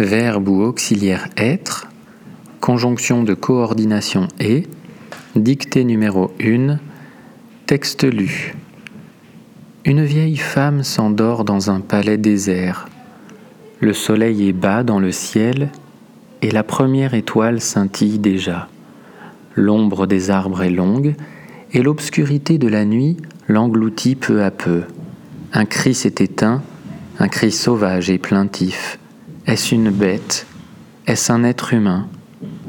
[0.00, 1.88] verbe ou auxiliaire être,
[2.60, 4.66] conjonction de coordination et,
[5.36, 6.78] dictée numéro 1,
[7.66, 8.54] texte lu.
[9.84, 12.88] Une vieille femme s'endort dans un palais désert.
[13.80, 15.70] Le soleil est bas dans le ciel
[16.42, 18.68] et la première étoile scintille déjà.
[19.54, 21.14] L'ombre des arbres est longue
[21.72, 23.16] et l'obscurité de la nuit
[23.48, 24.82] l'engloutit peu à peu.
[25.52, 26.62] Un cri s'est éteint,
[27.18, 28.99] un cri sauvage et plaintif.
[29.50, 30.46] Est-ce une bête?
[31.08, 32.06] Est-ce un être humain?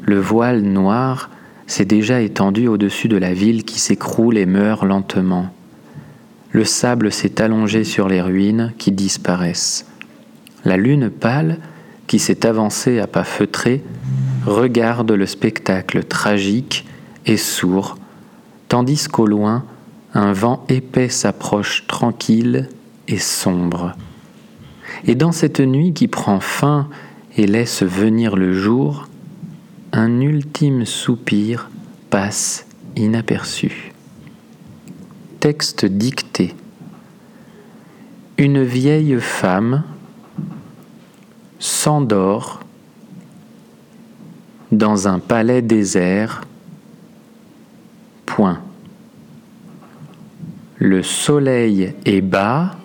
[0.00, 1.28] Le voile noir
[1.66, 5.52] s'est déjà étendu au-dessus de la ville qui s'écroule et meurt lentement.
[6.52, 9.86] Le sable s'est allongé sur les ruines qui disparaissent.
[10.64, 11.58] La lune pâle,
[12.06, 13.82] qui s'est avancée à pas feutrés,
[14.46, 16.86] regarde le spectacle tragique
[17.26, 17.98] et sourd,
[18.68, 19.64] tandis qu'au loin,
[20.14, 22.68] un vent épais s'approche tranquille
[23.08, 23.96] et sombre.
[25.06, 26.88] Et dans cette nuit qui prend fin
[27.36, 29.08] et laisse venir le jour,
[29.92, 31.70] un ultime soupir
[32.10, 33.92] passe inaperçu.
[35.40, 36.54] Texte dicté.
[38.38, 39.84] Une vieille femme
[41.58, 42.60] s'endort
[44.70, 46.42] dans un palais désert.
[48.26, 48.60] Point.
[50.76, 52.77] Le soleil est bas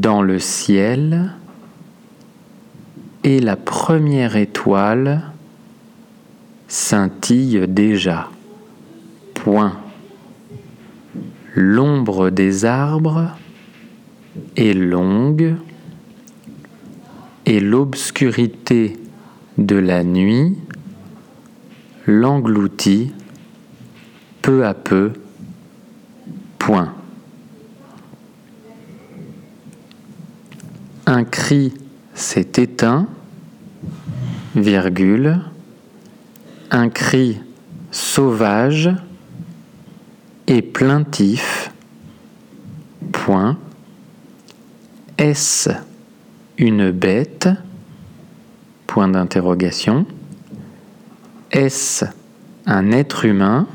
[0.00, 1.32] dans le ciel
[3.24, 5.22] et la première étoile
[6.66, 8.30] scintille déjà.
[9.34, 9.78] Point.
[11.54, 13.30] L'ombre des arbres
[14.56, 15.56] est longue
[17.44, 18.96] et l'obscurité
[19.58, 20.56] de la nuit
[22.06, 23.12] l'engloutit
[24.40, 25.12] peu à peu.
[26.58, 26.94] Point.
[31.14, 31.74] Un cri
[32.14, 33.06] s'est éteint,
[34.54, 35.40] virgule,
[36.70, 37.38] un cri
[37.90, 38.90] sauvage
[40.46, 41.70] et plaintif,
[43.12, 43.58] point.
[45.18, 45.68] Est-ce
[46.56, 47.50] une bête?
[48.86, 50.06] Point d'interrogation.
[51.50, 52.06] Est-ce
[52.64, 53.66] un être humain?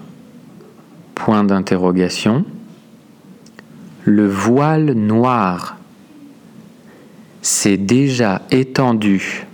[1.13, 2.45] Point d'interrogation.
[4.05, 5.76] Le voile noir
[7.47, 9.47] s'est déjà étendu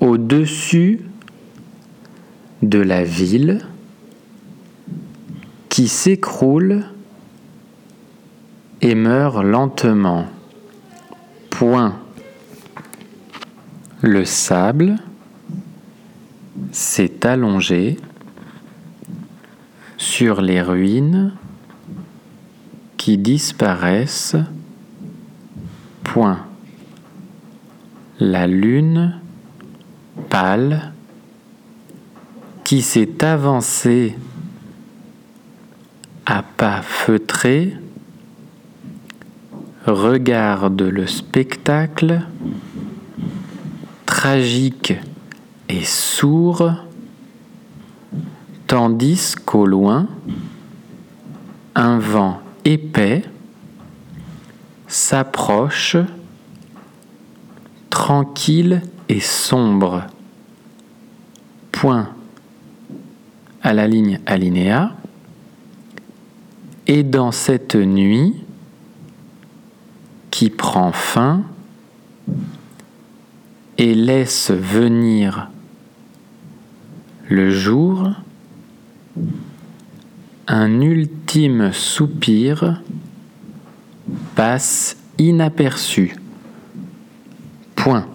[0.00, 1.00] au-dessus
[2.60, 3.66] de la ville
[5.70, 6.84] qui s'écroule
[8.82, 10.26] et meurt lentement.
[11.48, 11.98] Point.
[14.02, 14.96] Le sable
[16.70, 17.96] s'est allongé
[19.96, 21.32] sur les ruines
[22.98, 24.36] qui disparaissent.
[28.18, 29.18] La lune
[30.28, 30.92] pâle
[32.64, 34.14] qui s'est avancée
[36.26, 37.74] à pas feutrés
[39.86, 42.20] regarde le spectacle
[44.04, 44.94] tragique
[45.70, 46.72] et sourd,
[48.66, 50.08] tandis qu'au loin,
[51.74, 53.24] un vent épais
[54.92, 55.96] s'approche,
[57.88, 60.06] tranquille et sombre.
[61.72, 62.10] Point
[63.62, 64.94] à la ligne alinéa.
[66.86, 68.34] Et dans cette nuit
[70.30, 71.42] qui prend fin
[73.78, 75.48] et laisse venir
[77.30, 78.10] le jour,
[80.48, 82.82] un ultime soupir
[84.34, 86.10] passe inaperçu.
[87.74, 88.11] Point.